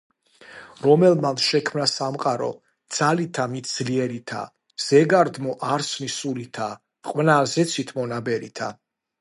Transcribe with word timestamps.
რომელმან 0.85 1.35
შექმნა 1.47 1.85
სამყარო 1.91 2.47
ძალითა 2.99 3.45
მით 3.53 3.69
ძლიერითა, 3.73 4.41
ზეგარდმოთ 4.89 5.67
არსნი 5.77 6.11
სულითა 6.17 6.71
ყვნა 7.13 7.39
ზეცით 7.55 7.97
მონაბერითა, 8.01 8.77